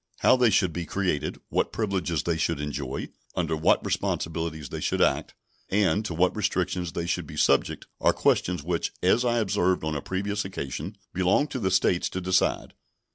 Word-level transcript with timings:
How 0.21 0.35
they 0.35 0.49
should 0.49 0.73
be 0.73 0.87
created, 0.87 1.37
what 1.49 1.71
privileges 1.71 2.23
they 2.23 2.35
should 2.35 2.59
enjoy, 2.59 3.09
under 3.35 3.55
what 3.55 3.85
responsibilities 3.85 4.69
they 4.69 4.79
should 4.81 4.99
act, 4.99 5.35
and 5.69 6.03
to 6.05 6.15
what 6.15 6.35
restrictions 6.35 6.93
they 6.93 7.05
should 7.05 7.27
be 7.27 7.37
subject 7.37 7.85
are 7.99 8.11
questions 8.11 8.63
which, 8.63 8.91
as 9.03 9.23
I 9.23 9.37
observed 9.37 9.83
on 9.83 9.93
a 9.95 10.01
previous 10.01 10.43
occasion, 10.43 10.97
belong 11.13 11.45
to 11.49 11.59
the 11.59 11.69
States 11.69 12.09
to 12.09 12.19
decide. 12.19 12.73